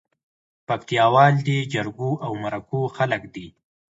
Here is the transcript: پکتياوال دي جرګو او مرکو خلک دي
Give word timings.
پکتياوال 0.67 1.33
دي 1.47 1.57
جرګو 1.73 2.11
او 2.25 2.31
مرکو 2.43 2.79
خلک 2.97 3.21
دي 3.35 3.47